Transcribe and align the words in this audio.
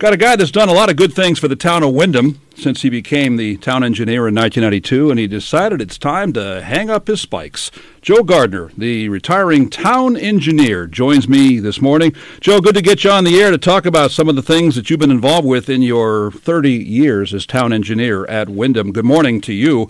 Got 0.00 0.14
a 0.14 0.16
guy 0.16 0.34
that's 0.34 0.50
done 0.50 0.70
a 0.70 0.72
lot 0.72 0.88
of 0.88 0.96
good 0.96 1.12
things 1.12 1.38
for 1.38 1.46
the 1.46 1.54
town 1.54 1.82
of 1.82 1.92
Windham 1.92 2.40
since 2.56 2.80
he 2.80 2.88
became 2.88 3.36
the 3.36 3.58
town 3.58 3.84
engineer 3.84 4.26
in 4.26 4.34
1992, 4.34 5.10
and 5.10 5.20
he 5.20 5.26
decided 5.26 5.82
it's 5.82 5.98
time 5.98 6.32
to 6.32 6.62
hang 6.62 6.88
up 6.88 7.06
his 7.06 7.20
spikes. 7.20 7.70
Joe 8.00 8.22
Gardner, 8.22 8.70
the 8.78 9.10
retiring 9.10 9.68
town 9.68 10.16
engineer, 10.16 10.86
joins 10.86 11.28
me 11.28 11.60
this 11.60 11.82
morning. 11.82 12.14
Joe, 12.40 12.62
good 12.62 12.76
to 12.76 12.80
get 12.80 13.04
you 13.04 13.10
on 13.10 13.24
the 13.24 13.38
air 13.42 13.50
to 13.50 13.58
talk 13.58 13.84
about 13.84 14.10
some 14.10 14.26
of 14.30 14.36
the 14.36 14.42
things 14.42 14.74
that 14.74 14.88
you've 14.88 15.00
been 15.00 15.10
involved 15.10 15.46
with 15.46 15.68
in 15.68 15.82
your 15.82 16.30
30 16.30 16.72
years 16.72 17.34
as 17.34 17.44
town 17.44 17.70
engineer 17.70 18.24
at 18.24 18.48
Windham. 18.48 18.92
Good 18.92 19.04
morning 19.04 19.42
to 19.42 19.52
you. 19.52 19.86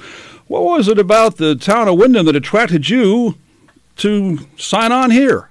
What 0.49 0.65
was 0.65 0.89
it 0.89 0.99
about 0.99 1.37
the 1.37 1.55
town 1.55 1.87
of 1.87 1.97
Windham 1.97 2.27
that 2.27 2.35
attracted 2.35 2.91
you 2.91 3.39
to 3.99 4.41
sign 4.57 4.91
on 4.91 5.13
here? 5.13 5.51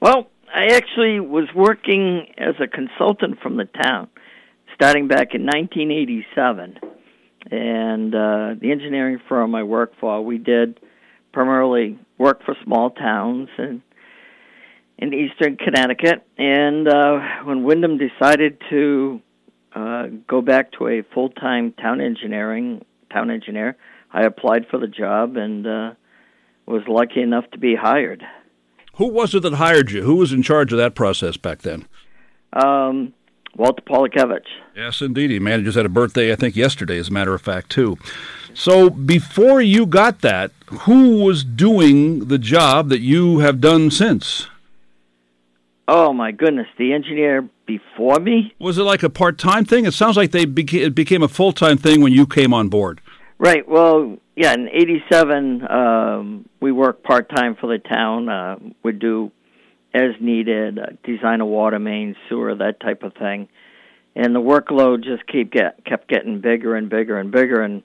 Well, 0.00 0.30
I 0.54 0.74
actually 0.74 1.20
was 1.20 1.48
working 1.54 2.26
as 2.38 2.54
a 2.60 2.66
consultant 2.66 3.40
from 3.40 3.56
the 3.56 3.64
town, 3.64 4.08
starting 4.74 5.08
back 5.08 5.34
in 5.34 5.44
1987. 5.44 6.78
And 7.50 8.14
uh, 8.14 8.54
the 8.60 8.70
engineering 8.70 9.20
firm 9.28 9.54
I 9.54 9.62
worked 9.62 9.98
for, 10.00 10.24
we 10.24 10.38
did 10.38 10.80
primarily 11.32 11.98
work 12.18 12.44
for 12.44 12.56
small 12.64 12.90
towns 12.90 13.48
and 13.58 13.82
in 14.98 15.14
eastern 15.14 15.56
Connecticut. 15.56 16.26
And 16.36 16.88
uh, 16.88 17.20
when 17.44 17.62
Windham 17.62 17.98
decided 17.98 18.58
to 18.70 19.20
uh, 19.74 20.06
go 20.28 20.42
back 20.42 20.72
to 20.72 20.88
a 20.88 21.02
full-time 21.14 21.72
town 21.72 22.00
engineering 22.00 22.84
town 23.12 23.30
engineer, 23.30 23.76
I 24.12 24.24
applied 24.24 24.66
for 24.70 24.78
the 24.78 24.88
job 24.88 25.36
and 25.36 25.66
uh, 25.66 25.90
was 26.66 26.82
lucky 26.88 27.22
enough 27.22 27.44
to 27.52 27.58
be 27.58 27.74
hired. 27.74 28.22
Who 28.98 29.08
was 29.08 29.34
it 29.34 29.42
that 29.42 29.54
hired 29.54 29.90
you? 29.90 30.02
Who 30.02 30.16
was 30.16 30.32
in 30.32 30.42
charge 30.42 30.72
of 30.72 30.78
that 30.78 30.94
process 30.94 31.36
back 31.36 31.62
then? 31.62 31.86
Um, 32.52 33.14
Walter 33.56 33.82
Pawelkiewicz. 33.82 34.46
Yes, 34.76 35.00
indeed. 35.00 35.30
He 35.30 35.38
man 35.38 35.64
just 35.64 35.76
had 35.76 35.86
a 35.86 35.90
birthday, 35.90 36.32
I 36.32 36.36
think, 36.36 36.56
yesterday, 36.56 36.98
as 36.98 37.08
a 37.08 37.12
matter 37.12 37.34
of 37.34 37.40
fact, 37.40 37.70
too. 37.70 37.96
So 38.54 38.90
before 38.90 39.60
you 39.60 39.86
got 39.86 40.20
that, 40.22 40.50
who 40.66 41.24
was 41.24 41.44
doing 41.44 42.26
the 42.26 42.38
job 42.38 42.88
that 42.88 43.00
you 43.00 43.38
have 43.38 43.60
done 43.60 43.90
since? 43.90 44.48
Oh 45.86 46.12
my 46.12 46.32
goodness, 46.32 46.66
the 46.76 46.92
engineer 46.92 47.48
before 47.66 48.18
me. 48.18 48.52
Was 48.58 48.78
it 48.78 48.82
like 48.82 49.02
a 49.02 49.10
part-time 49.10 49.64
thing? 49.64 49.86
It 49.86 49.94
sounds 49.94 50.16
like 50.16 50.32
they 50.32 50.44
beca- 50.44 50.86
it 50.86 50.94
became 50.94 51.22
a 51.22 51.28
full-time 51.28 51.78
thing 51.78 52.00
when 52.00 52.12
you 52.12 52.26
came 52.26 52.52
on 52.52 52.68
board. 52.68 53.00
Right. 53.38 53.68
Well, 53.68 54.16
yeah, 54.34 54.52
in 54.54 54.68
'87, 54.68 55.70
um, 55.70 56.48
we 56.60 56.72
worked 56.72 57.04
part 57.04 57.28
time 57.28 57.56
for 57.60 57.68
the 57.68 57.78
town. 57.78 58.28
Uh, 58.28 58.56
would 58.82 58.98
do 58.98 59.30
as 59.94 60.10
needed, 60.20 60.78
uh, 60.78 60.86
design 61.04 61.40
a 61.40 61.46
water 61.46 61.78
main, 61.78 62.16
sewer, 62.28 62.54
that 62.54 62.80
type 62.80 63.02
of 63.02 63.14
thing. 63.14 63.48
And 64.16 64.34
the 64.34 64.40
workload 64.40 65.04
just 65.04 65.26
keep 65.26 65.52
get 65.52 65.84
kept 65.84 66.08
getting 66.08 66.40
bigger 66.40 66.74
and 66.74 66.90
bigger 66.90 67.18
and 67.18 67.30
bigger. 67.30 67.62
And 67.62 67.84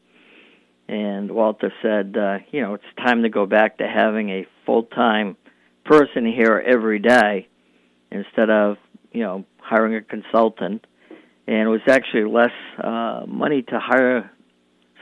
and 0.88 1.32
Walter 1.32 1.72
said, 1.82 2.18
uh, 2.18 2.40
you 2.52 2.62
know, 2.62 2.74
it's 2.74 2.84
time 2.98 3.22
to 3.24 3.30
go 3.30 3.46
back 3.46 3.78
to 3.78 3.88
having 3.88 4.30
a 4.30 4.48
full 4.66 4.84
time 4.84 5.38
person 5.86 6.26
here 6.26 6.64
every 6.66 7.00
day 7.00 7.48
instead 8.12 8.50
of 8.50 8.78
you 9.12 9.22
know 9.22 9.46
hiring 9.60 9.94
a 9.96 10.02
consultant. 10.02 10.88
And 11.46 11.58
it 11.58 11.68
was 11.68 11.82
actually 11.88 12.26
less 12.26 12.54
uh, 12.84 13.26
money 13.28 13.62
to 13.64 13.80
hire 13.80 14.32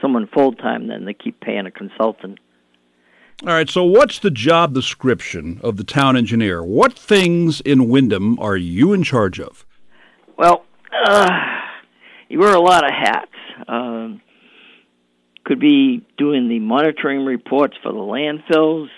someone 0.02 0.26
full 0.26 0.52
time 0.52 0.88
then 0.88 1.06
they 1.06 1.14
keep 1.14 1.40
paying 1.40 1.64
a 1.66 1.70
consultant. 1.70 2.38
All 3.44 3.52
right, 3.52 3.68
so 3.68 3.82
what's 3.82 4.18
the 4.20 4.30
job 4.30 4.72
description 4.74 5.60
of 5.64 5.76
the 5.76 5.82
town 5.84 6.16
engineer? 6.16 6.62
What 6.62 6.96
things 6.96 7.60
in 7.62 7.88
Windham 7.88 8.38
are 8.38 8.56
you 8.56 8.92
in 8.92 9.02
charge 9.02 9.40
of? 9.40 9.64
Well, 10.36 10.64
uh, 11.04 11.28
you 12.28 12.38
wear 12.38 12.54
a 12.54 12.60
lot 12.60 12.84
of 12.84 12.92
hats. 12.92 13.32
Um, 13.66 14.20
could 15.44 15.58
be 15.58 16.06
doing 16.16 16.48
the 16.48 16.60
monitoring 16.60 17.24
reports 17.24 17.76
for 17.82 17.92
the 17.92 17.98
landfills, 17.98 18.88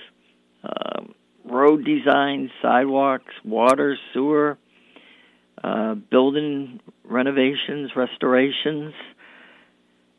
uh, 0.62 1.04
road 1.44 1.84
design, 1.84 2.50
sidewalks, 2.60 3.32
water, 3.44 3.96
sewer, 4.12 4.58
uh, 5.62 5.94
building 5.94 6.80
renovations, 7.04 7.92
restorations, 7.96 8.92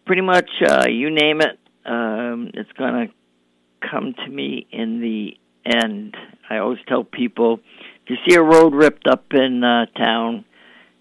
pretty 0.05 0.21
much 0.21 0.49
uh, 0.65 0.85
you 0.87 1.09
name 1.09 1.41
it, 1.41 1.59
um, 1.85 2.51
it's 2.53 2.71
going 2.73 3.07
to 3.07 3.13
come 3.89 4.13
to 4.13 4.29
me 4.29 4.67
in 4.71 5.01
the 5.01 5.37
end. 5.65 6.15
I 6.49 6.57
always 6.57 6.79
tell 6.87 7.03
people 7.03 7.59
if 8.03 8.09
you 8.09 8.15
see 8.27 8.35
a 8.35 8.41
road 8.41 8.73
ripped 8.73 9.07
up 9.07 9.25
in 9.31 9.63
uh, 9.63 9.85
town, 9.97 10.45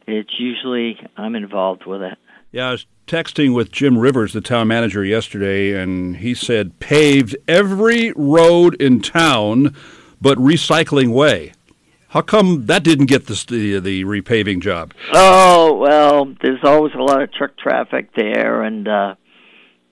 it's 0.06 0.38
usually 0.38 0.98
I'm 1.16 1.34
involved 1.34 1.86
with 1.86 2.02
it. 2.02 2.18
Yeah, 2.50 2.68
I 2.68 2.72
was 2.72 2.86
texting 3.06 3.54
with 3.54 3.72
Jim 3.72 3.98
Rivers, 3.98 4.32
the 4.32 4.40
town 4.40 4.68
manager, 4.68 5.04
yesterday, 5.04 5.72
and 5.72 6.18
he 6.18 6.34
said 6.34 6.78
paved 6.78 7.36
every 7.48 8.12
road 8.12 8.80
in 8.80 9.00
town 9.00 9.74
but 10.20 10.38
recycling 10.38 11.12
way. 11.12 11.52
How 12.14 12.22
come 12.22 12.66
that 12.66 12.84
didn't 12.84 13.06
get 13.06 13.26
the 13.26 13.34
the, 13.48 13.80
the 13.80 14.04
repaving 14.04 14.62
job? 14.62 14.94
Oh 15.12 15.74
well, 15.74 16.32
there's 16.40 16.60
always 16.62 16.92
a 16.94 17.02
lot 17.02 17.20
of 17.20 17.32
truck 17.32 17.58
traffic 17.58 18.14
there, 18.14 18.62
and 18.62 18.86
uh, 18.86 19.16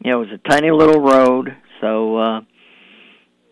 you 0.05 0.13
know 0.13 0.23
it 0.23 0.31
was 0.31 0.41
a 0.41 0.49
tiny 0.49 0.71
little 0.71 1.01
road, 1.01 1.49
so 1.81 2.17
uh, 2.19 2.41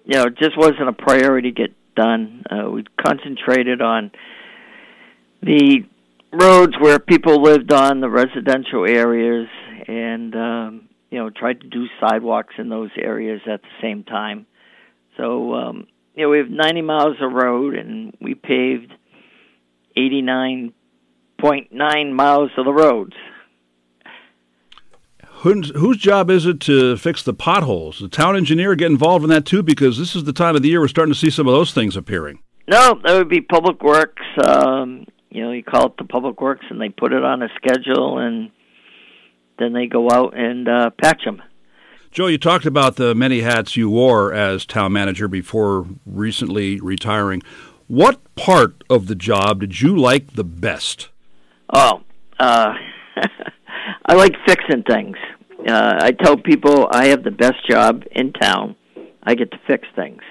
you 0.04 0.14
know 0.14 0.26
it 0.26 0.38
just 0.38 0.56
wasn't 0.56 0.88
a 0.88 0.92
priority 0.92 1.50
to 1.50 1.62
get 1.62 1.75
done. 1.97 2.44
Uh, 2.48 2.70
we 2.70 2.84
concentrated 3.04 3.82
on 3.82 4.12
the 5.42 5.81
roads 6.32 6.75
where 6.78 7.00
people 7.00 7.42
lived 7.42 7.72
on, 7.72 8.00
the 8.00 8.08
residential 8.08 8.87
areas, 8.87 9.48
and 9.88 10.37
um, 10.37 10.88
you 11.10 11.19
know 11.19 11.28
tried 11.28 11.60
to 11.62 11.66
do 11.66 11.87
sidewalks 11.98 12.54
in 12.56 12.69
those 12.69 12.91
areas 12.97 13.41
at 13.52 13.62
the 13.62 13.82
same 13.82 14.04
time. 14.04 14.47
So 15.16 15.54
um, 15.54 15.87
you 16.20 16.26
know, 16.26 16.31
we 16.32 16.36
have 16.36 16.50
90 16.50 16.82
miles 16.82 17.16
of 17.22 17.32
road, 17.32 17.75
and 17.75 18.14
we 18.20 18.34
paved 18.34 18.92
89.9 19.97 22.12
miles 22.12 22.50
of 22.58 22.66
the 22.66 22.75
roads. 22.75 23.14
Whose, 25.26 25.70
whose 25.70 25.97
job 25.97 26.28
is 26.28 26.44
it 26.44 26.60
to 26.60 26.98
fix 26.98 27.22
the 27.22 27.32
potholes? 27.32 28.00
The 28.00 28.08
town 28.08 28.36
engineer 28.36 28.75
get 28.75 28.91
involved 28.91 29.25
in 29.25 29.31
that 29.31 29.47
too, 29.47 29.62
because 29.62 29.97
this 29.97 30.14
is 30.14 30.25
the 30.25 30.34
time 30.34 30.56
of 30.56 30.60
the 30.60 30.69
year 30.69 30.81
we're 30.81 30.88
starting 30.88 31.14
to 31.14 31.19
see 31.19 31.31
some 31.31 31.48
of 31.48 31.54
those 31.54 31.72
things 31.72 31.97
appearing. 31.97 32.41
No, 32.69 33.00
that 33.02 33.14
would 33.14 33.31
be 33.31 33.41
Public 33.41 33.82
Works. 33.82 34.20
Um, 34.47 35.06
you 35.31 35.42
know, 35.42 35.52
you 35.52 35.64
call 35.64 35.87
it 35.87 35.97
the 35.97 36.04
Public 36.04 36.42
Works, 36.42 36.66
and 36.69 36.78
they 36.78 36.91
put 36.91 37.14
it 37.14 37.25
on 37.25 37.42
a 37.42 37.48
schedule, 37.56 38.19
and 38.19 38.50
then 39.58 39.72
they 39.72 39.87
go 39.87 40.10
out 40.10 40.37
and 40.37 40.69
uh, 40.69 40.91
patch 41.00 41.25
them. 41.25 41.41
Joe, 42.12 42.26
you 42.26 42.38
talked 42.38 42.66
about 42.66 42.97
the 42.97 43.15
many 43.15 43.43
hats 43.43 43.76
you 43.76 43.88
wore 43.88 44.32
as 44.32 44.66
town 44.66 44.93
manager 44.93 45.28
before 45.28 45.87
recently 46.04 46.81
retiring. 46.81 47.41
What 47.87 48.19
part 48.34 48.82
of 48.91 49.06
the 49.06 49.15
job 49.15 49.60
did 49.60 49.81
you 49.81 49.97
like 49.97 50.34
the 50.34 50.43
best? 50.43 51.09
Oh, 51.72 52.00
uh, 52.41 52.75
I 54.06 54.15
like 54.15 54.34
fixing 54.44 54.82
things. 54.82 55.19
Uh, 55.65 55.99
I 56.00 56.10
tell 56.10 56.37
people 56.37 56.88
I 56.91 57.06
have 57.06 57.22
the 57.22 57.31
best 57.31 57.65
job 57.69 58.03
in 58.10 58.32
town. 58.32 58.75
I 59.22 59.37
get 59.37 59.53
to 59.53 59.60
fix 59.69 59.87
things. 59.94 60.22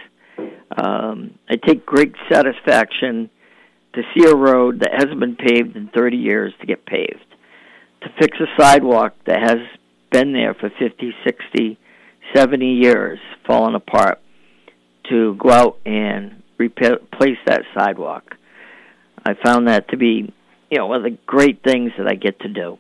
Um, 0.78 1.36
I 1.50 1.56
take 1.56 1.86
great 1.86 2.14
satisfaction 2.30 3.30
to 3.94 4.02
see 4.14 4.26
a 4.30 4.36
road 4.36 4.82
that 4.82 4.92
hasn't 4.94 5.22
been 5.22 5.38
paved 5.38 5.78
in 5.78 5.88
30 5.96 6.18
years 6.18 6.54
to 6.60 6.68
get 6.68 6.86
paved, 6.86 7.36
to 8.02 8.10
fix 8.20 8.38
a 8.42 8.62
sidewalk 8.62 9.14
that 9.26 9.40
has 9.40 9.60
been 10.12 10.34
there 10.34 10.54
for 10.54 10.70
50, 10.70 11.14
60, 11.24 11.80
70 12.36 12.66
years, 12.66 13.20
falling 13.46 13.76
apart, 13.76 14.20
to 15.10 15.36
go 15.36 15.52
out 15.52 15.78
and 15.86 16.44
replace 16.58 17.38
that 17.46 17.62
sidewalk. 17.76 18.36
I 19.26 19.34
found 19.44 19.68
that 19.68 19.90
to 19.90 19.98
be, 19.98 20.34
you 20.70 20.78
know, 20.78 20.88
one 20.88 20.98
of 20.98 21.04
the 21.04 21.18
great 21.26 21.64
things 21.64 21.92
that 21.98 22.08
I 22.08 22.16
get 22.16 22.40
to 22.42 22.50
do. 22.50 22.78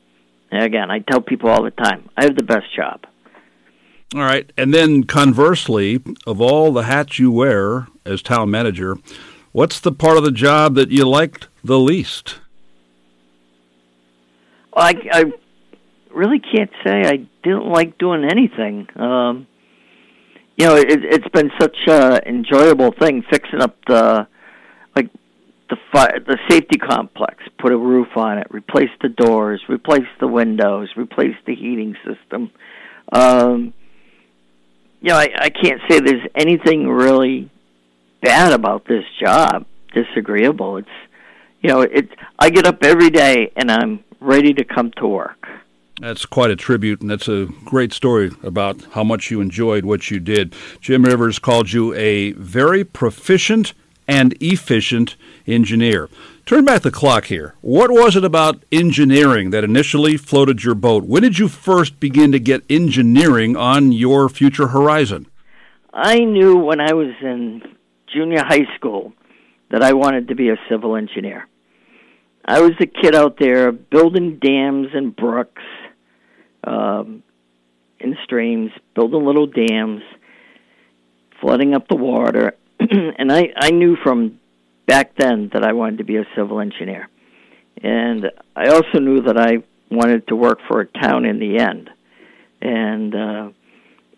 And 0.51 0.63
again, 0.63 0.89
I 0.89 0.99
tell 0.99 1.21
people 1.21 1.49
all 1.49 1.63
the 1.63 1.71
time, 1.71 2.09
I 2.17 2.23
have 2.23 2.35
the 2.35 2.43
best 2.43 2.75
job. 2.75 3.05
All 4.15 4.21
right. 4.21 4.51
And 4.57 4.73
then 4.73 5.03
conversely, 5.03 6.01
of 6.25 6.41
all 6.41 6.71
the 6.71 6.83
hats 6.83 7.19
you 7.19 7.31
wear 7.31 7.87
as 8.05 8.23
town 8.23 8.49
manager, 8.49 8.97
what's 9.51 9.79
the 9.79 9.91
part 9.91 10.17
of 10.17 10.23
the 10.23 10.31
job 10.31 10.75
that 10.75 10.89
you 10.89 11.07
liked 11.07 11.47
the 11.63 11.79
least? 11.79 12.39
Well, 14.75 14.85
I, 14.85 14.93
I 15.11 15.31
really 16.19 16.39
can't 16.39 16.69
say 16.85 17.01
I 17.05 17.27
didn't 17.43 17.69
like 17.69 17.97
doing 17.97 18.25
anything. 18.25 18.87
Um, 18.99 19.47
you 20.57 20.67
know, 20.67 20.75
it, 20.75 20.87
it's 20.89 21.29
been 21.29 21.49
such 21.59 21.77
a 21.87 22.19
enjoyable 22.27 22.91
thing 22.99 23.23
fixing 23.29 23.61
up 23.61 23.77
the 23.87 24.27
like 24.95 25.09
the 25.69 25.77
fire, 25.93 26.19
the 26.19 26.37
safety 26.49 26.77
complex, 26.77 27.37
put 27.57 27.71
a 27.71 27.77
roof 27.77 28.09
on 28.17 28.37
it, 28.37 28.47
replace 28.51 28.89
the 29.01 29.07
doors, 29.07 29.61
replace 29.69 30.07
the 30.19 30.27
windows, 30.27 30.89
replace 30.97 31.35
the 31.47 31.55
heating 31.55 31.95
system. 32.05 32.51
Um, 33.13 33.73
you 35.01 35.09
know, 35.09 35.15
I, 35.17 35.29
I 35.39 35.49
can't 35.49 35.79
say 35.89 36.01
there's 36.01 36.27
anything 36.35 36.89
really 36.89 37.49
bad 38.21 38.51
about 38.51 38.85
this 38.85 39.05
job, 39.23 39.65
disagreeable. 39.93 40.77
It's 40.77 40.89
you 41.61 41.69
know, 41.69 41.81
it 41.81 42.09
I 42.37 42.49
get 42.49 42.65
up 42.67 42.83
every 42.83 43.09
day 43.09 43.53
and 43.55 43.71
I'm 43.71 44.03
ready 44.19 44.53
to 44.55 44.65
come 44.65 44.91
to 44.97 45.07
work. 45.07 45.47
That's 45.99 46.25
quite 46.25 46.49
a 46.49 46.55
tribute, 46.55 47.01
and 47.01 47.09
that's 47.09 47.27
a 47.27 47.47
great 47.65 47.91
story 47.91 48.31
about 48.41 48.85
how 48.91 49.03
much 49.03 49.29
you 49.29 49.41
enjoyed 49.41 49.83
what 49.83 50.09
you 50.09 50.21
did. 50.21 50.55
Jim 50.79 51.03
Rivers 51.03 51.39
called 51.39 51.73
you 51.73 51.93
a 51.93 52.31
very 52.33 52.85
proficient 52.85 53.73
and 54.07 54.33
efficient 54.41 55.17
engineer. 55.45 56.09
Turn 56.45 56.63
back 56.63 56.83
the 56.83 56.89
clock 56.89 57.25
here. 57.25 57.53
What 57.59 57.91
was 57.91 58.15
it 58.15 58.23
about 58.23 58.63
engineering 58.71 59.49
that 59.49 59.65
initially 59.65 60.15
floated 60.15 60.63
your 60.63 60.73
boat? 60.73 61.03
When 61.03 61.21
did 61.21 61.37
you 61.37 61.49
first 61.49 61.99
begin 61.99 62.31
to 62.31 62.39
get 62.39 62.63
engineering 62.69 63.57
on 63.57 63.91
your 63.91 64.29
future 64.29 64.67
horizon? 64.67 65.27
I 65.93 66.19
knew 66.19 66.55
when 66.55 66.79
I 66.79 66.93
was 66.93 67.13
in 67.21 67.61
junior 68.07 68.43
high 68.43 68.73
school 68.77 69.11
that 69.69 69.83
I 69.83 69.93
wanted 69.93 70.29
to 70.29 70.35
be 70.35 70.49
a 70.49 70.55
civil 70.69 70.95
engineer. 70.95 71.45
I 72.45 72.61
was 72.61 72.71
a 72.79 72.87
kid 72.87 73.13
out 73.13 73.37
there 73.37 73.71
building 73.71 74.39
dams 74.39 74.87
and 74.93 75.15
brooks 75.15 75.61
um, 76.63 77.23
in 77.99 78.15
streams, 78.23 78.71
building 78.95 79.25
little 79.25 79.47
dams, 79.47 80.01
flooding 81.41 81.73
up 81.73 81.87
the 81.87 81.95
water, 81.95 82.55
and 82.79 83.31
I 83.31 83.49
I 83.55 83.71
knew 83.71 83.95
from 84.03 84.39
back 84.87 85.15
then 85.17 85.49
that 85.53 85.63
I 85.63 85.73
wanted 85.73 85.99
to 85.99 86.03
be 86.03 86.17
a 86.17 86.25
civil 86.35 86.59
engineer, 86.59 87.09
and 87.81 88.25
I 88.55 88.67
also 88.69 88.99
knew 88.99 89.21
that 89.23 89.37
I 89.37 89.63
wanted 89.91 90.27
to 90.27 90.35
work 90.35 90.59
for 90.67 90.81
a 90.81 90.85
town 90.85 91.25
in 91.25 91.39
the 91.39 91.59
end, 91.59 91.89
and. 92.61 93.15
Uh, 93.15 93.49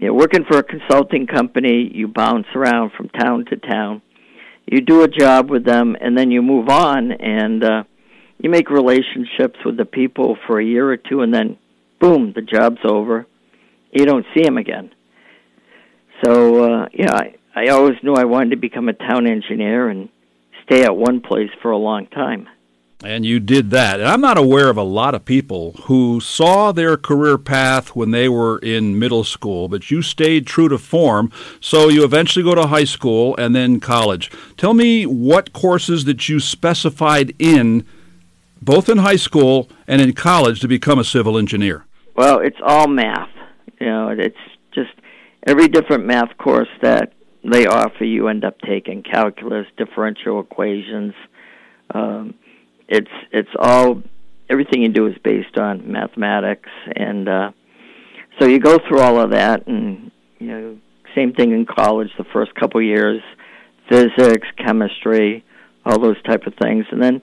you 0.02 0.08
know, 0.08 0.16
working 0.16 0.46
for 0.50 0.58
a 0.58 0.64
consulting 0.64 1.28
company, 1.28 1.92
you 1.94 2.08
bounce 2.08 2.48
around 2.56 2.92
from 2.98 3.08
town 3.10 3.46
to 3.46 3.56
town. 3.56 4.02
You 4.66 4.82
do 4.82 5.04
a 5.04 5.08
job 5.08 5.52
with 5.52 5.64
them, 5.64 5.96
and 6.02 6.18
then 6.18 6.32
you 6.32 6.42
move 6.42 6.70
on, 6.70 7.12
and 7.12 7.64
uh, 7.64 7.84
you 8.40 8.50
make 8.50 8.72
relationships 8.72 9.60
with 9.64 9.78
the 9.78 9.86
people 9.86 10.38
for 10.48 10.60
a 10.60 10.66
year 10.66 10.90
or 10.90 10.98
two, 10.98 11.22
and 11.22 11.32
then, 11.32 11.56
boom, 12.02 12.34
the 12.36 12.42
job's 12.42 12.82
over. 12.84 13.28
You 13.94 14.06
don't 14.06 14.26
see 14.34 14.44
him 14.44 14.58
again. 14.58 14.92
So, 16.24 16.64
uh, 16.64 16.88
yeah, 16.94 17.14
I, 17.14 17.36
I 17.56 17.68
always 17.68 17.98
knew 18.04 18.14
I 18.14 18.26
wanted 18.26 18.52
to 18.52 18.58
become 18.58 18.90
a 18.90 18.94
town 18.94 19.28
engineer 19.28 19.90
and 19.90 20.10
stay 20.66 20.84
at 20.84 20.96
one 20.96 21.22
place 21.22 21.50
for 21.62 21.72
a 21.72 21.78
long 21.78 22.08
time. 22.08 22.48
And 23.04 23.26
you 23.26 23.40
did 23.40 23.72
that. 23.72 24.00
And 24.00 24.08
I'm 24.08 24.22
not 24.22 24.38
aware 24.38 24.70
of 24.70 24.78
a 24.78 24.84
lot 24.84 25.16
of 25.16 25.26
people 25.26 25.72
who 25.84 26.20
saw 26.20 26.72
their 26.72 26.98
career 26.98 27.40
path 27.40 27.96
when 27.96 28.12
they 28.12 28.30
were 28.30 28.60
in 28.60 29.00
middle 29.00 29.24
school, 29.24 29.68
but 29.68 29.90
you 29.90 30.04
stayed 30.04 30.46
true 30.46 30.70
to 30.70 30.78
form. 30.78 31.32
So 31.60 31.90
you 31.90 32.04
eventually 32.04 32.44
go 32.44 32.54
to 32.54 32.68
high 32.68 32.84
school 32.84 33.36
and 33.38 33.56
then 33.56 33.80
college. 33.80 34.30
Tell 34.56 34.76
me 34.76 35.08
what 35.08 35.52
courses 35.52 36.06
that 36.06 36.30
you 36.30 36.40
specified 36.40 37.34
in 37.40 37.86
both 38.62 38.88
in 38.88 39.00
high 39.00 39.16
school 39.16 39.68
and 39.88 40.00
in 40.00 40.14
college 40.14 40.60
to 40.60 40.68
become 40.68 41.00
a 41.00 41.04
civil 41.04 41.40
engineer. 41.40 41.86
Well, 42.16 42.40
it's 42.40 42.58
all 42.64 42.88
math. 42.88 43.30
You 43.80 43.88
know, 43.88 44.10
it's 44.10 44.36
just 44.74 44.92
every 45.48 45.68
different 45.68 46.06
math 46.06 46.38
course 46.38 46.70
that 46.82 47.14
they 47.44 47.66
offer 47.66 48.04
you 48.04 48.28
end 48.28 48.46
up 48.46 48.60
taking 48.62 49.02
calculus, 49.02 49.66
differential 49.78 50.40
equations, 50.40 51.14
um, 51.94 52.36
it's 52.88 53.10
it's 53.32 53.50
all 53.58 54.04
everything 54.50 54.82
you 54.84 54.90
do 54.90 55.08
is 55.08 55.16
based 55.24 55.58
on 55.58 55.92
mathematics. 55.92 56.70
And 56.96 57.28
uh 57.28 57.52
so 58.40 58.46
you 58.46 58.60
go 58.60 58.78
through 58.88 59.00
all 59.00 59.20
of 59.20 59.32
that 59.32 59.66
and 59.68 60.12
you 60.40 60.48
know 60.48 60.78
same 61.16 61.34
thing 61.34 61.52
in 61.52 61.66
college 61.66 62.10
the 62.18 62.26
first 62.34 62.54
couple 62.56 62.82
years 62.82 63.22
physics 63.90 64.48
chemistry 64.58 65.44
all 65.86 66.00
those 66.00 66.22
type 66.24 66.46
of 66.46 66.54
things. 66.62 66.86
And 66.92 67.02
then 67.02 67.22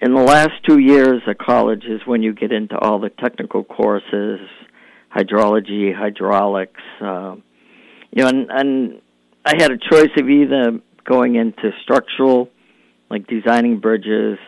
in 0.00 0.14
the 0.14 0.22
last 0.22 0.52
two 0.66 0.78
years 0.78 1.22
of 1.26 1.38
college 1.38 1.84
is 1.84 2.00
when 2.06 2.22
you 2.22 2.32
get 2.32 2.52
into 2.52 2.78
all 2.78 2.98
the 2.98 3.10
technical 3.10 3.64
courses 3.64 4.40
hydrology 5.14 5.94
hydraulics 5.94 6.80
uh, 7.00 7.34
you 8.10 8.22
know 8.22 8.28
and, 8.28 8.50
and 8.50 9.00
i 9.44 9.54
had 9.56 9.70
a 9.70 9.78
choice 9.78 10.10
of 10.16 10.28
either 10.28 10.80
going 11.04 11.36
into 11.36 11.70
structural 11.82 12.48
like 13.10 13.26
designing 13.26 13.80
bridges 13.80 14.38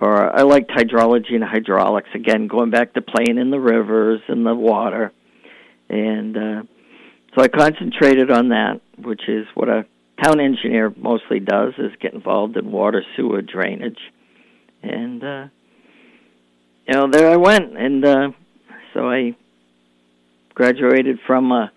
or 0.00 0.34
I 0.34 0.42
liked 0.42 0.70
hydrology 0.70 1.34
and 1.34 1.44
hydraulics. 1.44 2.08
Again, 2.14 2.46
going 2.46 2.70
back 2.70 2.94
to 2.94 3.02
playing 3.02 3.38
in 3.38 3.50
the 3.50 3.60
rivers 3.60 4.20
and 4.28 4.46
the 4.46 4.54
water, 4.54 5.12
and 5.88 6.36
uh, 6.36 6.62
so 7.34 7.42
I 7.42 7.48
concentrated 7.48 8.30
on 8.30 8.48
that, 8.50 8.80
which 8.98 9.22
is 9.28 9.46
what 9.54 9.68
a 9.68 9.84
town 10.22 10.40
engineer 10.40 10.92
mostly 10.96 11.40
does: 11.40 11.74
is 11.78 11.92
get 12.00 12.14
involved 12.14 12.56
in 12.56 12.70
water, 12.70 13.02
sewer, 13.16 13.42
drainage, 13.42 13.98
and 14.82 15.22
uh, 15.22 15.46
you 16.86 16.94
know 16.94 17.08
there 17.10 17.30
I 17.30 17.36
went, 17.36 17.76
and 17.76 18.04
uh, 18.04 18.30
so 18.94 19.08
I 19.08 19.36
graduated 20.54 21.18
from 21.26 21.52
uh, 21.52 21.68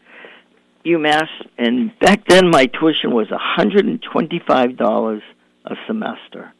UMass, 0.86 1.28
and 1.58 1.98
back 2.00 2.28
then 2.28 2.50
my 2.50 2.66
tuition 2.66 3.12
was 3.14 3.32
a 3.32 3.40
hundred 3.40 3.86
and 3.86 4.02
twenty-five 4.02 4.78
dollars 4.78 5.22
a 5.66 5.76
semester 5.88 6.54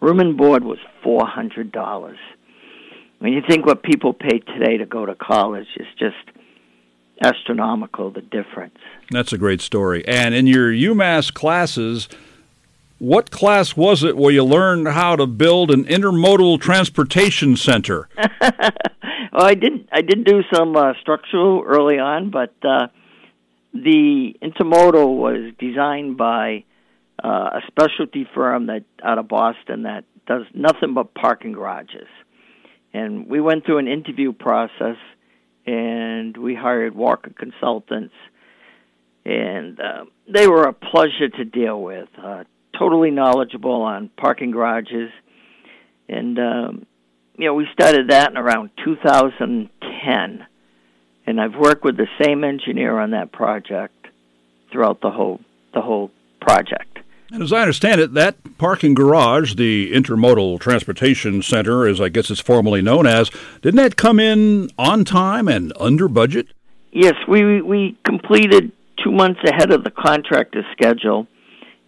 Room 0.00 0.20
and 0.20 0.36
board 0.36 0.62
was 0.62 0.78
four 1.02 1.26
hundred 1.26 1.72
dollars. 1.72 2.18
When 3.18 3.32
you 3.32 3.40
think 3.48 3.64
what 3.64 3.82
people 3.82 4.12
pay 4.12 4.38
today 4.40 4.76
to 4.76 4.84
go 4.84 5.06
to 5.06 5.14
college, 5.14 5.66
it's 5.76 5.88
just 5.98 6.14
astronomical 7.24 8.10
the 8.10 8.20
difference. 8.20 8.76
That's 9.10 9.32
a 9.32 9.38
great 9.38 9.62
story. 9.62 10.06
And 10.06 10.34
in 10.34 10.46
your 10.46 10.70
UMass 10.70 11.32
classes, 11.32 12.10
what 12.98 13.30
class 13.30 13.76
was 13.76 14.02
it 14.02 14.16
where 14.16 14.32
you 14.32 14.44
learned 14.44 14.88
how 14.88 15.16
to 15.16 15.26
build 15.26 15.70
an 15.70 15.84
intermodal 15.84 16.60
transportation 16.60 17.56
center? 17.56 18.08
well, 18.40 19.44
I 19.44 19.54
did. 19.54 19.88
I 19.92 20.02
did 20.02 20.24
do 20.24 20.42
some 20.52 20.76
uh, 20.76 20.94
structural 21.00 21.62
early 21.66 21.98
on, 21.98 22.30
but 22.30 22.54
uh, 22.62 22.88
the 23.74 24.34
intermodal 24.42 25.16
was 25.16 25.52
designed 25.58 26.16
by 26.16 26.64
uh, 27.22 27.28
a 27.28 27.60
specialty 27.66 28.26
firm 28.34 28.66
that 28.66 28.84
out 29.04 29.18
of 29.18 29.28
Boston 29.28 29.82
that 29.82 30.04
does 30.26 30.44
nothing 30.54 30.94
but 30.94 31.14
parking 31.14 31.52
garages. 31.52 32.08
And 32.92 33.28
we 33.28 33.40
went 33.40 33.66
through 33.66 33.78
an 33.78 33.88
interview 33.88 34.32
process, 34.32 34.96
and 35.66 36.36
we 36.36 36.54
hired 36.54 36.94
Walker 36.94 37.30
Consultants, 37.30 38.14
and 39.26 39.78
uh, 39.78 40.04
they 40.32 40.48
were 40.48 40.64
a 40.64 40.72
pleasure 40.72 41.28
to 41.28 41.44
deal 41.44 41.82
with. 41.82 42.08
Uh, 42.16 42.44
totally 42.78 43.10
knowledgeable 43.10 43.82
on 43.82 44.10
parking 44.16 44.50
garages, 44.50 45.10
and 46.08 46.38
um, 46.38 46.86
you 47.36 47.46
know 47.46 47.54
we 47.54 47.66
started 47.72 48.10
that 48.10 48.30
in 48.30 48.36
around 48.36 48.70
2010, 48.84 50.46
and 51.26 51.40
I've 51.40 51.54
worked 51.54 51.84
with 51.84 51.96
the 51.96 52.08
same 52.22 52.44
engineer 52.44 52.98
on 52.98 53.10
that 53.12 53.32
project 53.32 53.94
throughout 54.70 55.00
the 55.00 55.10
whole 55.10 55.40
the 55.74 55.80
whole 55.80 56.10
project. 56.40 56.98
And 57.32 57.42
as 57.42 57.52
I 57.52 57.60
understand 57.60 58.00
it, 58.00 58.14
that 58.14 58.36
parking 58.56 58.94
garage, 58.94 59.56
the 59.56 59.92
Intermodal 59.92 60.60
Transportation 60.60 61.42
Center, 61.42 61.86
as 61.86 62.00
I 62.00 62.08
guess 62.08 62.30
it's 62.30 62.40
formally 62.40 62.82
known 62.82 63.04
as, 63.06 63.30
didn't 63.62 63.76
that 63.76 63.96
come 63.96 64.20
in 64.20 64.70
on 64.78 65.04
time 65.04 65.48
and 65.48 65.72
under 65.80 66.06
budget? 66.06 66.46
Yes, 66.92 67.14
we 67.28 67.60
we 67.60 67.98
completed 68.04 68.70
two 69.02 69.10
months 69.10 69.40
ahead 69.44 69.72
of 69.72 69.84
the 69.84 69.90
contractor's 69.90 70.64
schedule, 70.72 71.26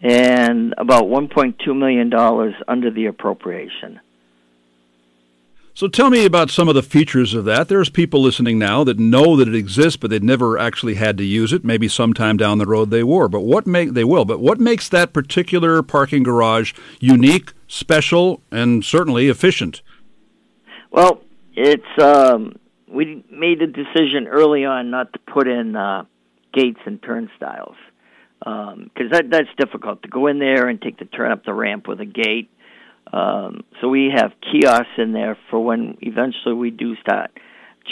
and 0.03 0.75
about 0.79 1.05
1.2 1.05 1.77
million 1.77 2.11
dollars 2.11 2.55
under 2.67 2.91
the 2.91 3.07
appropriation. 3.07 4.01
So 5.75 5.87
tell 5.87 6.11
me 6.11 6.25
about 6.25 6.51
some 6.51 6.69
of 6.69 6.75
the 6.75 6.83
features 6.83 7.35
of 7.35 7.45
that. 7.45 7.69
There's 7.69 7.89
people 7.89 8.21
listening 8.21 8.59
now 8.59 8.83
that 8.83 8.99
know 8.99 9.37
that 9.37 9.47
it 9.47 9.55
exists, 9.55 9.97
but 9.97 10.11
they've 10.11 10.21
never 10.21 10.59
actually 10.59 10.95
had 10.95 11.17
to 11.19 11.25
use 11.25 11.53
it. 11.53 11.65
Maybe 11.65 11.87
sometime 11.87 12.37
down 12.37 12.59
the 12.59 12.67
road 12.67 12.91
they 12.91 13.05
will. 13.05 13.29
But 13.29 13.43
what 13.43 13.65
make 13.65 13.93
they 13.93 14.03
will? 14.03 14.25
But 14.25 14.41
what 14.41 14.59
makes 14.59 14.89
that 14.89 15.13
particular 15.13 15.81
parking 15.85 16.25
garage 16.25 16.73
unique, 16.99 17.53
special, 17.69 18.43
and 18.51 18.85
certainly 18.85 19.29
efficient? 19.29 19.83
Well, 20.91 21.21
it's 21.55 22.03
um, 22.03 22.57
we 22.89 23.25
made 23.31 23.63
a 23.63 23.69
decision 23.69 24.27
early 24.29 24.65
on 24.65 24.91
not 24.91 25.13
to 25.13 25.21
put 25.33 25.47
in 25.47 25.77
uh, 25.77 26.07
gates 26.53 26.81
and 26.87 27.01
turnstiles 27.01 27.77
because 28.39 28.73
um, 28.73 29.11
that 29.11 29.31
that's 29.31 29.49
difficult 29.59 30.03
to 30.03 30.09
go 30.09 30.27
in 30.27 30.39
there 30.39 30.69
and 30.69 30.81
take 30.81 30.99
the 30.99 31.05
turn 31.05 31.33
up 31.33 31.45
the 31.45 31.53
ramp 31.53 31.89
with 31.89 32.01
a 32.01 32.07
gate 32.07 32.51
um, 33.13 33.65
so 33.81 33.89
we 33.89 34.11
have 34.15 34.33
kiosks 34.41 34.99
in 34.99 35.13
there 35.13 35.39
for 35.51 35.65
when 35.65 35.97
eventually 36.03 36.55
we 36.55 36.71
do 36.71 36.95
start 36.97 37.31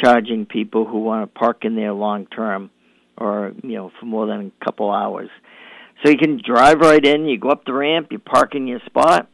charging 0.02 0.44
people 0.44 0.84
who 0.84 1.00
want 1.00 1.32
to 1.32 1.38
park 1.38 1.64
in 1.64 1.74
there 1.74 1.92
long 1.92 2.26
term 2.26 2.70
or 3.16 3.52
you 3.62 3.76
know 3.76 3.90
for 3.98 4.06
more 4.06 4.26
than 4.26 4.52
a 4.60 4.64
couple 4.64 4.90
hours. 4.90 5.30
So 6.04 6.10
you 6.10 6.18
can 6.18 6.40
drive 6.44 6.80
right 6.80 7.02
in, 7.02 7.24
you 7.24 7.38
go 7.38 7.48
up 7.48 7.64
the 7.64 7.72
ramp, 7.72 8.08
you 8.10 8.18
park 8.18 8.54
in 8.54 8.66
your 8.66 8.80
spot, 8.84 9.30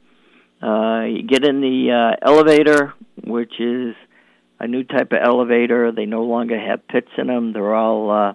uh, 0.63 1.03
you 1.03 1.25
get 1.25 1.45
in 1.45 1.61
the 1.61 1.91
uh, 1.91 2.25
elevator, 2.25 2.95
which 3.25 3.55
is 3.59 3.97
a 4.61 4.69
new 4.69 4.85
type 4.85 5.11
of 5.11 5.19
elevator. 5.21 5.91
They 5.91 6.07
no 6.07 6.23
longer 6.23 6.57
have 6.57 6.87
pits 6.87 7.11
in 7.19 7.27
them. 7.27 7.53
They're 7.53 7.75
all 7.75 8.11
uh, 8.11 8.35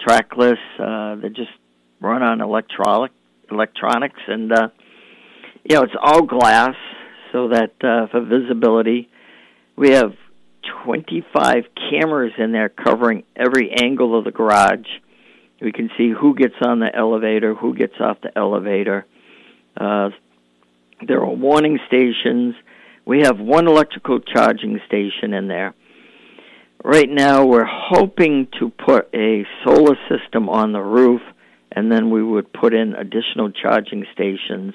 trackless. 0.00 0.58
Uh, 0.76 1.14
they 1.16 1.28
just 1.28 1.52
run 2.00 2.22
on 2.22 2.40
electronic 2.40 3.12
electronics 3.50 4.20
and 4.26 4.52
uh, 4.52 4.68
you 5.64 5.76
know, 5.76 5.82
it's 5.82 5.94
all 6.00 6.22
glass 6.22 6.74
so 7.32 7.48
that 7.48 7.72
uh, 7.82 8.06
for 8.08 8.24
visibility, 8.24 9.08
We 9.76 9.90
have 9.90 10.12
25 10.84 11.64
cameras 11.90 12.32
in 12.38 12.52
there 12.52 12.68
covering 12.68 13.24
every 13.36 13.70
angle 13.70 14.18
of 14.18 14.24
the 14.24 14.30
garage. 14.30 14.86
We 15.60 15.72
can 15.72 15.90
see 15.98 16.10
who 16.10 16.34
gets 16.34 16.54
on 16.62 16.80
the 16.80 16.94
elevator, 16.94 17.54
who 17.54 17.74
gets 17.74 17.94
off 18.00 18.18
the 18.22 18.36
elevator. 18.36 19.06
Uh, 19.76 20.10
there 21.06 21.20
are 21.20 21.34
warning 21.34 21.78
stations. 21.86 22.54
We 23.04 23.20
have 23.20 23.38
one 23.38 23.68
electrical 23.68 24.20
charging 24.20 24.80
station 24.86 25.34
in 25.34 25.48
there. 25.48 25.74
Right 26.84 27.08
now, 27.08 27.44
we're 27.44 27.66
hoping 27.66 28.48
to 28.58 28.70
put 28.70 29.08
a 29.14 29.44
solar 29.64 29.96
system 30.08 30.48
on 30.48 30.72
the 30.72 30.80
roof, 30.80 31.20
and 31.78 31.92
then 31.92 32.10
we 32.10 32.24
would 32.24 32.52
put 32.52 32.74
in 32.74 32.92
additional 32.94 33.52
charging 33.52 34.04
stations 34.12 34.74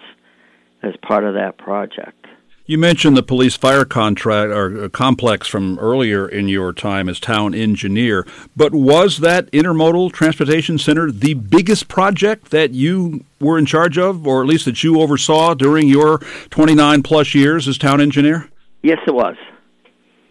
as 0.81 0.93
part 1.01 1.25
of 1.25 1.33
that 1.33 1.57
project. 1.57 2.25
You 2.65 2.77
mentioned 2.77 3.17
the 3.17 3.23
police 3.23 3.57
fire 3.57 3.83
contract 3.83 4.53
or 4.53 4.85
uh, 4.85 4.87
complex 4.87 5.49
from 5.49 5.77
earlier 5.79 6.25
in 6.29 6.47
your 6.47 6.71
time 6.71 7.09
as 7.09 7.19
town 7.19 7.53
engineer, 7.53 8.25
but 8.55 8.73
was 8.73 9.17
that 9.17 9.51
intermodal 9.51 10.13
transportation 10.13 10.77
center 10.77 11.11
the 11.11 11.33
biggest 11.33 11.89
project 11.89 12.51
that 12.51 12.71
you 12.71 13.25
were 13.41 13.57
in 13.57 13.65
charge 13.65 13.97
of, 13.97 14.25
or 14.25 14.41
at 14.41 14.47
least 14.47 14.63
that 14.63 14.81
you 14.81 15.01
oversaw 15.01 15.53
during 15.55 15.89
your 15.89 16.19
29 16.51 17.03
plus 17.03 17.35
years 17.35 17.67
as 17.67 17.77
town 17.77 17.99
engineer? 17.99 18.47
Yes, 18.81 18.99
it 19.05 19.13
was. 19.13 19.35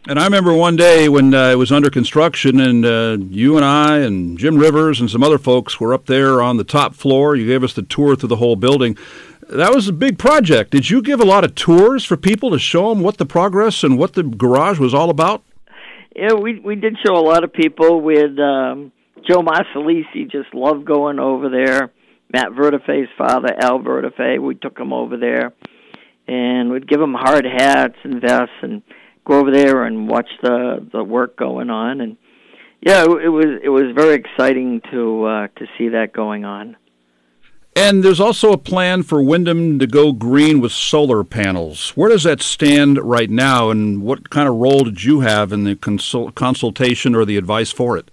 And 0.09 0.19
I 0.19 0.25
remember 0.25 0.53
one 0.53 0.75
day 0.75 1.09
when 1.09 1.33
uh, 1.33 1.51
it 1.51 1.55
was 1.55 1.71
under 1.71 1.89
construction, 1.89 2.59
and 2.59 2.85
uh, 2.85 3.19
you 3.21 3.57
and 3.57 3.65
I 3.65 3.99
and 3.99 4.37
Jim 4.37 4.57
Rivers 4.57 5.01
and 5.01 5.09
some 5.09 5.23
other 5.23 5.39
folks 5.39 5.79
were 5.79 5.95
up 5.95 6.07
there 6.07 6.43
on 6.43 6.57
the 6.57 6.65
top 6.65 6.95
floor. 6.95 7.37
You 7.37 7.47
gave 7.47 7.63
us 7.63 7.73
the 7.73 7.83
tour 7.83 8.17
through 8.17 8.31
the 8.31 8.37
whole 8.37 8.57
building 8.57 8.97
that 9.53 9.75
was 9.75 9.89
a 9.89 9.93
big 9.93 10.19
project. 10.19 10.71
Did 10.71 10.91
you 10.91 11.03
give 11.03 11.21
a 11.21 11.25
lot 11.25 11.45
of 11.45 11.55
tours 11.55 12.05
for 12.05 12.17
people 12.17 12.51
to 12.51 12.59
show 12.59 12.89
them 12.89 13.03
what 13.03 13.19
the 13.19 13.27
progress 13.27 13.85
and 13.85 13.99
what 13.99 14.15
the 14.15 14.23
garage 14.23 14.79
was 14.79 14.95
all 14.95 15.11
about? 15.11 15.43
Yeah, 16.15 16.35
we 16.35 16.59
we 16.59 16.77
did 16.77 16.97
show 17.05 17.15
a 17.15 17.25
lot 17.25 17.45
of 17.45 17.53
people 17.53 18.01
with 18.01 18.39
um, 18.39 18.93
Joe 19.29 19.43
Marsalisi. 19.43 20.31
Just 20.31 20.55
loved 20.55 20.85
going 20.85 21.19
over 21.19 21.49
there. 21.49 21.91
Matt 22.33 22.53
Vertife's 22.53 23.11
father, 23.19 23.55
Al 23.61 23.81
Vertife, 23.81 24.41
we 24.41 24.55
took 24.55 24.79
him 24.79 24.93
over 24.93 25.19
there, 25.19 25.53
and 26.27 26.71
we'd 26.71 26.89
give 26.89 27.01
him 27.01 27.15
hard 27.15 27.45
hats 27.45 27.97
and 28.05 28.23
vests, 28.23 28.55
and 28.63 28.83
go 29.25 29.39
over 29.39 29.51
there 29.51 29.85
and 29.85 30.09
watch 30.09 30.29
the 30.43 30.87
the 30.93 31.05
work 31.05 31.37
going 31.37 31.71
on. 31.71 32.01
And 32.01 32.17
yeah, 32.81 33.05
it, 33.05 33.11
it 33.11 33.29
was 33.29 33.61
it 33.63 33.69
was 33.69 33.95
very 33.95 34.15
exciting 34.15 34.81
to 34.91 35.25
uh, 35.25 35.49
to 35.57 35.67
see 35.79 35.89
that 35.91 36.13
going 36.13 36.45
on. 36.45 36.77
And 37.75 38.05
there's 38.05 38.21
also 38.21 38.53
a 38.53 38.59
plan 38.59 39.03
for 39.03 39.23
Windham 39.23 39.79
to 39.79 39.87
go 39.87 40.13
green 40.13 40.61
with 40.61 40.73
solar 40.73 41.25
panels. 41.25 41.91
Where 41.97 42.11
does 42.11 42.25
that 42.25 42.43
stand 42.43 42.99
right 42.99 43.31
now, 43.31 43.71
and 43.71 44.03
what 44.03 44.29
kind 44.29 44.47
of 44.47 44.57
role 44.57 44.81
did 44.81 45.05
you 45.05 45.21
have 45.21 45.53
in 45.53 45.65
the 45.65 45.77
consult- 45.77 46.35
consultation 46.35 47.15
or 47.15 47.25
the 47.25 47.39
advice 47.39 47.73
for 47.73 47.97
it? 47.97 48.11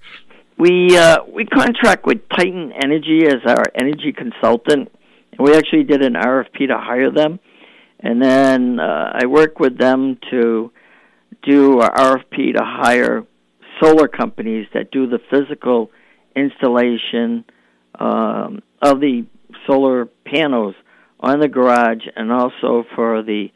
We 0.58 0.98
uh, 0.98 1.24
we 1.28 1.46
contract 1.46 2.06
with 2.06 2.22
Titan 2.30 2.72
Energy 2.72 3.26
as 3.28 3.42
our 3.46 3.66
energy 3.76 4.14
consultant, 4.14 4.90
and 5.32 5.40
we 5.40 5.54
actually 5.54 5.84
did 5.84 6.04
an 6.04 6.14
RFP 6.14 6.68
to 6.68 6.78
hire 6.78 7.12
them, 7.12 7.40
and 8.00 8.22
then 8.22 8.80
uh, 8.80 9.12
I 9.14 9.26
work 9.26 9.60
with 9.60 9.78
them 9.78 10.20
to 10.32 10.72
do 11.44 11.82
a 11.82 11.90
RFP 11.90 12.56
to 12.56 12.64
hire 12.64 13.26
solar 13.82 14.08
companies 14.08 14.68
that 14.74 14.92
do 14.92 15.08
the 15.08 15.20
physical 15.30 15.92
installation 16.36 17.46
um, 18.00 18.62
of 18.82 19.00
the 19.00 19.26
solar 19.68 20.06
panels 20.26 20.76
on 21.20 21.40
the 21.40 21.48
garage 21.48 22.06
and 22.16 22.32
also 22.32 22.84
for 22.96 23.22
the 23.24 23.48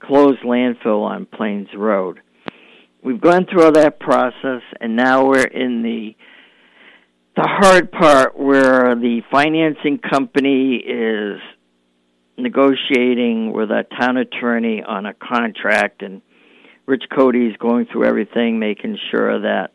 closed 0.00 0.42
landfill 0.42 1.02
on 1.02 1.26
Plains 1.26 1.68
Road. 1.76 2.20
We've 3.02 3.20
gone 3.20 3.46
through 3.46 3.64
all 3.64 3.72
that 3.72 3.98
process 4.00 4.62
and 4.80 4.96
now 4.96 5.26
we're 5.26 5.42
in 5.42 5.82
the 5.82 6.14
the 7.36 7.46
hard 7.46 7.92
part 7.92 8.36
where 8.36 8.96
the 8.96 9.20
financing 9.30 9.98
company 9.98 10.74
is 10.74 11.38
negotiating 12.36 13.52
with 13.52 13.70
a 13.70 13.84
town 13.96 14.16
attorney 14.16 14.82
on 14.82 15.06
a 15.06 15.14
contract 15.14 16.02
and 16.02 16.20
Rich 16.88 17.04
Cody's 17.14 17.54
going 17.58 17.84
through 17.84 18.04
everything 18.04 18.58
making 18.58 18.98
sure 19.10 19.38
that 19.40 19.72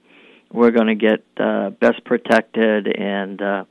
we're 0.52 0.72
going 0.72 0.88
to 0.88 0.96
get 0.96 1.24
uh, 1.38 1.70
best 1.70 2.04
protected 2.06 2.88
and 2.88 3.40
uh, 3.40 3.66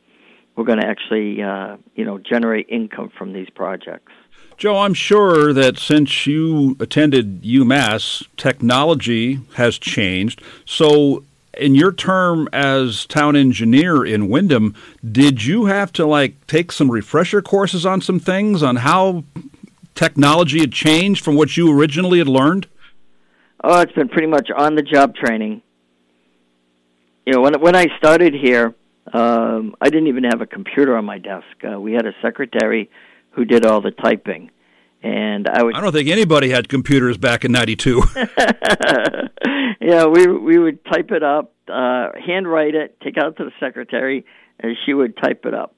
we're 0.54 0.62
going 0.62 0.78
to 0.78 0.86
actually, 0.86 1.42
uh, 1.42 1.76
you 1.96 2.04
know, 2.04 2.18
generate 2.18 2.68
income 2.68 3.10
from 3.18 3.32
these 3.32 3.50
projects. 3.50 4.12
Joe, 4.56 4.78
I'm 4.78 4.94
sure 4.94 5.52
that 5.54 5.76
since 5.76 6.24
you 6.24 6.76
attended 6.78 7.42
UMass, 7.42 8.24
technology 8.36 9.40
has 9.54 9.76
changed. 9.76 10.40
So, 10.64 11.24
in 11.58 11.74
your 11.74 11.92
term 11.92 12.48
as 12.52 13.06
town 13.06 13.34
engineer 13.34 14.04
in 14.04 14.28
Windham, 14.28 14.76
did 15.10 15.44
you 15.44 15.64
have 15.64 15.92
to 15.94 16.06
like 16.06 16.46
take 16.46 16.70
some 16.70 16.92
refresher 16.92 17.42
courses 17.42 17.84
on 17.84 18.00
some 18.00 18.20
things 18.20 18.62
on 18.62 18.76
how 18.76 19.24
technology 19.96 20.60
had 20.60 20.72
changed 20.72 21.24
from 21.24 21.34
what 21.34 21.56
you 21.56 21.76
originally 21.76 22.18
had 22.18 22.28
learned? 22.28 22.68
Oh, 23.62 23.80
it's 23.80 23.92
been 23.92 24.08
pretty 24.08 24.26
much 24.26 24.48
on 24.56 24.74
the 24.74 24.82
job 24.82 25.14
training. 25.14 25.62
You 27.26 27.34
know, 27.34 27.40
when 27.40 27.60
when 27.60 27.76
I 27.76 27.86
started 27.98 28.34
here, 28.34 28.74
um, 29.12 29.74
I 29.80 29.88
didn't 29.88 30.08
even 30.08 30.24
have 30.24 30.40
a 30.40 30.46
computer 30.46 30.96
on 30.96 31.04
my 31.04 31.18
desk. 31.18 31.46
Uh, 31.64 31.80
we 31.80 31.92
had 31.92 32.06
a 32.06 32.12
secretary 32.20 32.90
who 33.30 33.44
did 33.44 33.64
all 33.64 33.80
the 33.80 33.92
typing, 33.92 34.50
and 35.02 35.48
I 35.48 35.62
would. 35.62 35.76
I 35.76 35.80
don't 35.80 35.92
think 35.92 36.08
anybody 36.08 36.50
had 36.50 36.68
computers 36.68 37.16
back 37.16 37.44
in 37.44 37.52
'92. 37.52 38.02
yeah, 39.80 40.06
we 40.06 40.26
we 40.26 40.58
would 40.58 40.84
type 40.84 41.12
it 41.12 41.22
up, 41.22 41.54
uh, 41.68 42.08
handwrite 42.26 42.74
it, 42.74 42.98
take 43.00 43.16
it 43.16 43.22
out 43.22 43.36
to 43.36 43.44
the 43.44 43.52
secretary, 43.60 44.24
and 44.58 44.76
she 44.84 44.94
would 44.94 45.16
type 45.16 45.44
it 45.44 45.54
up. 45.54 45.76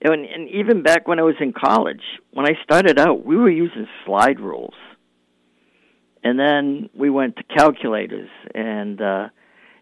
And, 0.00 0.24
and 0.24 0.48
even 0.50 0.82
back 0.82 1.08
when 1.08 1.18
I 1.18 1.22
was 1.22 1.34
in 1.40 1.52
college, 1.52 2.02
when 2.32 2.46
I 2.46 2.52
started 2.62 3.00
out, 3.00 3.24
we 3.24 3.36
were 3.36 3.50
using 3.50 3.88
slide 4.06 4.38
rules, 4.38 4.74
and 6.22 6.38
then 6.38 6.90
we 6.94 7.10
went 7.10 7.36
to 7.36 7.42
calculators 7.44 8.30
and. 8.54 9.00
Uh, 9.00 9.28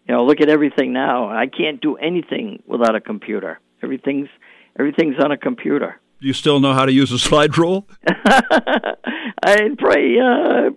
you 0.07 0.15
know, 0.15 0.23
look 0.25 0.39
at 0.39 0.49
everything 0.49 0.93
now. 0.93 1.29
I 1.29 1.47
can't 1.47 1.81
do 1.81 1.97
anything 1.97 2.63
without 2.65 2.95
a 2.95 3.01
computer. 3.01 3.59
Everything's 3.83 4.29
everything's 4.79 5.15
on 5.21 5.31
a 5.31 5.37
computer. 5.37 5.99
Do 6.21 6.27
you 6.27 6.33
still 6.33 6.59
know 6.59 6.73
how 6.73 6.85
to 6.85 6.91
use 6.91 7.11
a 7.11 7.19
slide 7.19 7.57
rule? 7.57 7.87
I 8.07 9.69
pray. 9.77 10.17
Uh, 10.17 10.71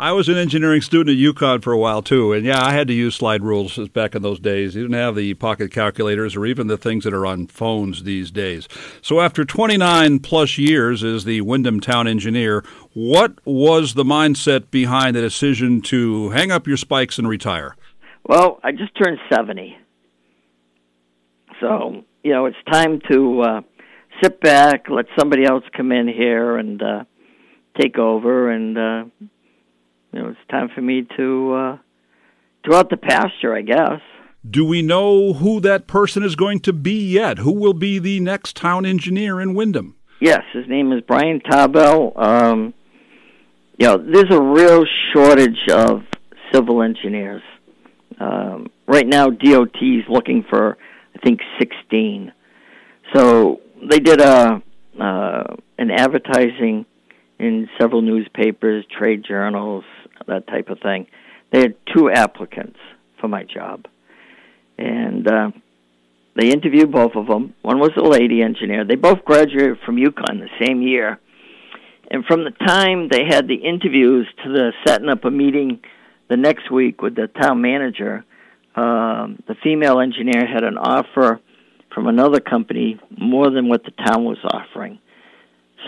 I 0.00 0.12
was 0.12 0.28
an 0.28 0.36
engineering 0.36 0.80
student 0.80 1.18
at 1.18 1.20
UConn 1.20 1.60
for 1.60 1.72
a 1.72 1.76
while 1.76 2.02
too, 2.02 2.32
and 2.32 2.46
yeah, 2.46 2.64
I 2.64 2.72
had 2.72 2.86
to 2.86 2.94
use 2.94 3.16
slide 3.16 3.42
rules 3.42 3.76
back 3.88 4.14
in 4.14 4.22
those 4.22 4.38
days. 4.38 4.76
You 4.76 4.82
didn't 4.82 4.94
have 4.94 5.16
the 5.16 5.34
pocket 5.34 5.72
calculators 5.72 6.36
or 6.36 6.46
even 6.46 6.68
the 6.68 6.76
things 6.76 7.02
that 7.02 7.12
are 7.12 7.26
on 7.26 7.48
phones 7.48 8.04
these 8.04 8.30
days. 8.30 8.68
So 9.02 9.18
after 9.20 9.44
29 9.44 10.20
plus 10.20 10.56
years 10.56 11.02
as 11.02 11.24
the 11.24 11.40
Windham 11.40 11.80
town 11.80 12.06
engineer, 12.06 12.64
what 12.94 13.44
was 13.44 13.94
the 13.94 14.04
mindset 14.04 14.70
behind 14.70 15.16
the 15.16 15.20
decision 15.20 15.82
to 15.82 16.30
hang 16.30 16.52
up 16.52 16.68
your 16.68 16.76
spikes 16.76 17.18
and 17.18 17.28
retire? 17.28 17.74
Well, 18.24 18.60
I 18.62 18.70
just 18.70 18.92
turned 19.02 19.18
70. 19.28 19.76
So, 21.60 22.04
you 22.22 22.30
know, 22.30 22.46
it's 22.46 22.56
time 22.70 23.00
to 23.10 23.40
uh, 23.40 23.60
sit 24.22 24.40
back, 24.40 24.84
let 24.90 25.06
somebody 25.18 25.44
else 25.44 25.64
come 25.76 25.90
in 25.90 26.06
here 26.06 26.56
and 26.56 26.80
uh, 26.80 27.04
take 27.76 27.98
over. 27.98 28.48
And, 28.48 28.78
uh, 28.78 29.04
you 30.12 30.22
know, 30.22 30.28
it's 30.28 30.38
time 30.50 30.68
for 30.74 30.80
me 30.80 31.06
to 31.16 31.52
uh, 31.52 31.78
go 32.68 32.76
out 32.76 32.90
the 32.90 32.96
pasture, 32.96 33.54
I 33.54 33.62
guess. 33.62 34.00
Do 34.48 34.64
we 34.64 34.82
know 34.82 35.34
who 35.34 35.60
that 35.60 35.86
person 35.86 36.22
is 36.22 36.36
going 36.36 36.60
to 36.60 36.72
be 36.72 37.12
yet? 37.12 37.38
Who 37.38 37.52
will 37.52 37.74
be 37.74 37.98
the 37.98 38.20
next 38.20 38.56
town 38.56 38.86
engineer 38.86 39.40
in 39.40 39.54
Windham? 39.54 39.96
Yes, 40.20 40.42
his 40.52 40.66
name 40.68 40.92
is 40.92 41.02
Brian 41.06 41.40
Tabell. 41.40 42.16
Um, 42.16 42.74
you 43.78 43.86
know, 43.86 43.98
there's 43.98 44.30
a 44.30 44.40
real 44.40 44.84
shortage 45.12 45.68
of 45.70 46.02
civil 46.52 46.82
engineers. 46.82 47.42
Um, 48.18 48.68
right 48.86 49.06
now, 49.06 49.30
DOT 49.30 49.76
is 49.80 50.04
looking 50.08 50.44
for, 50.48 50.76
I 51.14 51.18
think, 51.24 51.40
16. 51.58 52.32
So 53.14 53.60
they 53.88 53.98
did 53.98 54.20
a 54.20 54.62
uh, 55.00 55.44
an 55.78 55.92
advertising 55.92 56.84
in 57.38 57.68
several 57.80 58.02
newspapers, 58.02 58.84
trade 58.98 59.24
journals, 59.26 59.84
that 60.26 60.46
type 60.46 60.68
of 60.68 60.80
thing. 60.80 61.06
They 61.52 61.60
had 61.60 61.74
two 61.94 62.10
applicants 62.10 62.78
for 63.20 63.28
my 63.28 63.44
job, 63.44 63.86
and 64.76 65.26
uh, 65.26 65.50
they 66.38 66.50
interviewed 66.50 66.92
both 66.92 67.12
of 67.16 67.26
them. 67.26 67.54
One 67.62 67.78
was 67.78 67.90
a 67.96 68.02
lady 68.02 68.42
engineer. 68.42 68.84
They 68.84 68.94
both 68.94 69.24
graduated 69.24 69.78
from 69.84 69.96
UConn 69.96 70.40
the 70.40 70.64
same 70.64 70.82
year. 70.82 71.18
And 72.10 72.24
from 72.24 72.44
the 72.44 72.50
time 72.50 73.08
they 73.10 73.24
had 73.28 73.48
the 73.48 73.56
interviews 73.56 74.26
to 74.44 74.52
the 74.52 74.72
setting 74.86 75.08
up 75.08 75.24
a 75.24 75.30
meeting 75.30 75.80
the 76.30 76.36
next 76.36 76.70
week 76.70 77.02
with 77.02 77.16
the 77.16 77.26
town 77.26 77.60
manager, 77.60 78.24
um, 78.76 79.42
the 79.48 79.56
female 79.62 80.00
engineer 80.00 80.46
had 80.46 80.62
an 80.62 80.78
offer 80.78 81.40
from 81.92 82.06
another 82.06 82.40
company 82.40 83.00
more 83.10 83.50
than 83.50 83.68
what 83.68 83.82
the 83.82 83.90
town 83.90 84.24
was 84.24 84.38
offering. 84.44 85.00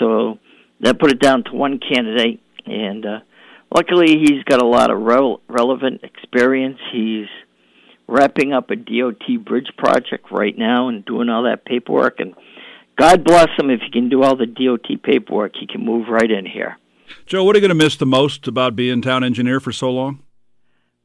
So 0.01 0.39
that 0.81 0.99
put 0.99 1.13
it 1.13 1.21
down 1.21 1.45
to 1.45 1.53
one 1.53 1.79
candidate, 1.79 2.41
and 2.67 3.07
uh, 3.07 3.19
luckily, 3.75 4.19
he's 4.19 4.43
got 4.45 4.63
a 4.63 4.67
lot 4.67 4.91
of 4.91 5.01
rel- 5.01 5.41
relevant 5.49 6.03
experience. 6.03 6.79
He's 6.93 7.27
wrapping 8.07 8.53
up 8.53 8.71
a 8.71 8.77
DOT 8.77 9.45
bridge 9.45 9.71
project 9.79 10.31
right 10.31 10.57
now 10.57 10.89
and 10.89 11.05
doing 11.05 11.29
all 11.29 11.45
that 11.45 11.65
paperwork. 11.65 12.19
And 12.19 12.35
God 12.99 13.25
bless 13.25 13.49
him 13.59 13.71
if 13.71 13.81
he 13.81 13.91
can 13.91 14.09
do 14.09 14.23
all 14.23 14.37
the 14.37 14.47
DOT 14.47 15.03
paperwork. 15.03 15.53
He 15.59 15.67
can 15.67 15.85
move 15.85 16.09
right 16.09 16.31
in 16.31 16.45
here. 16.45 16.77
Joe, 17.27 17.45
what 17.45 17.57
are 17.57 17.59
you 17.59 17.67
going 17.67 17.77
to 17.77 17.85
miss 17.85 17.97
the 17.97 18.07
most 18.07 18.47
about 18.47 18.77
being 18.77 19.03
town 19.03 19.25
engineer 19.25 19.61
for 19.61 19.73
so 19.73 19.91
long? 19.91 20.21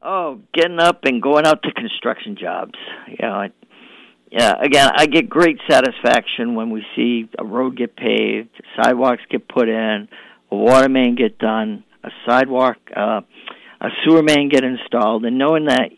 Oh, 0.01 0.41
getting 0.53 0.79
up 0.79 1.05
and 1.05 1.21
going 1.21 1.47
out 1.47 1.63
to 1.63 1.71
construction 1.71 2.37
jobs. 2.39 2.75
You 3.07 3.17
know, 3.21 3.33
I, 3.33 3.49
yeah. 4.31 4.53
Again, 4.61 4.91
I 4.95 5.07
get 5.07 5.29
great 5.29 5.57
satisfaction 5.69 6.53
when 6.53 6.69
we 6.69 6.85
see 6.95 7.27
a 7.39 7.45
road 7.45 7.77
get 7.77 7.95
paved, 7.95 8.49
sidewalks 8.79 9.23
get 9.31 9.47
put 9.47 9.67
in, 9.67 10.07
a 10.51 10.55
water 10.55 10.89
main 10.89 11.15
get 11.15 11.39
done, 11.39 11.83
a 12.05 12.09
sidewalk, 12.27 12.77
uh, 12.95 13.21
a 13.81 13.89
sewer 14.03 14.23
main 14.23 14.49
get 14.49 14.63
installed, 14.63 15.25
and 15.25 15.37
knowing 15.37 15.65
that 15.65 15.91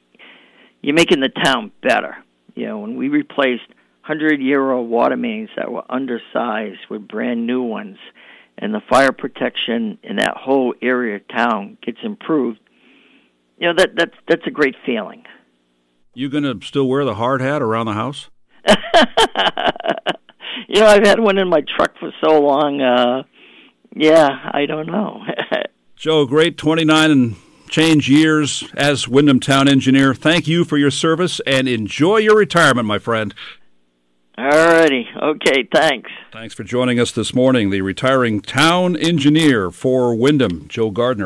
you're 0.82 0.96
making 0.96 1.20
the 1.20 1.30
town 1.30 1.72
better. 1.82 2.18
You 2.56 2.68
know, 2.68 2.80
when 2.80 2.96
we 2.96 3.10
replaced 3.10 3.64
hundred-year-old 4.02 4.90
water 4.90 5.18
mains 5.18 5.50
that 5.58 5.72
were 5.72 5.84
undersized 5.90 6.80
with 6.90 7.08
brand 7.08 7.46
new 7.46 7.62
ones, 7.62 7.98
and 8.58 8.74
the 8.74 8.82
fire 8.90 9.12
protection 9.12 10.00
in 10.02 10.16
that 10.18 10.36
whole 10.38 10.74
area 10.82 11.18
of 11.18 11.28
town 11.28 11.78
gets 11.84 12.00
improved 12.04 12.60
you 13.58 13.68
know 13.68 13.74
that 13.78 13.92
that's 13.96 14.16
that's 14.28 14.46
a 14.46 14.52
great 14.52 14.76
feeling. 14.86 15.24
You 16.14 16.30
going 16.30 16.44
to 16.44 16.60
still 16.66 16.88
wear 16.88 17.04
the 17.06 17.16
hard 17.16 17.42
hat 17.42 17.62
around 17.62 17.88
the 17.88 17.94
house? 17.94 18.30
you 20.68 20.82
know, 20.82 20.88
I've 20.88 21.06
had 21.06 21.20
one 21.20 21.38
in 21.38 21.48
my 21.48 21.62
truck 21.76 21.92
for 22.00 22.12
so 22.24 22.42
long. 22.42 22.82
Uh, 22.82 23.24
yeah, 23.96 24.28
I 24.52 24.66
don't 24.66 24.88
know. 24.88 25.22
Joe, 25.98 26.27
great 26.27 26.60
29 26.60 27.10
and 27.10 27.36
change 27.70 28.08
years 28.08 28.63
as 28.75 29.08
Windham 29.08 29.39
Town 29.39 29.68
Engineer. 29.68 30.13
Thank 30.13 30.48
you 30.48 30.63
for 30.63 30.77
your 30.77 30.92
service 30.92 31.42
and 31.48 31.68
enjoy 31.68 32.18
your 32.18 32.38
retirement, 32.38 32.86
my 32.86 33.00
friend. 33.00 33.34
All 34.38 34.46
righty. 34.48 35.08
Okay, 35.20 35.68
thanks. 35.74 36.12
Thanks 36.32 36.54
for 36.54 36.63
joining 36.63 37.00
us 37.00 37.12
this 37.12 37.34
morning. 37.34 37.72
The 37.72 37.82
retiring 37.82 38.42
town 38.42 38.96
engineer 38.96 39.72
for 39.72 40.13
Windham, 40.13 40.68
Joe 40.68 40.92
Gardner. 40.92 41.25